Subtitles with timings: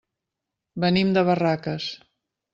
[0.85, 1.93] Venim de Barraques.